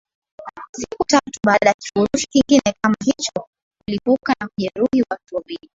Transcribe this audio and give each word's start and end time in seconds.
siku 0.75 1.03
tatu 1.07 1.39
baada 1.47 1.73
kifurushi 1.73 2.27
kingine 2.31 2.73
kama 2.81 2.95
hicho 3.05 3.47
kulipuka 3.85 4.35
na 4.41 4.47
kujeruhi 4.47 5.05
watu 5.11 5.35
wawili 5.35 5.69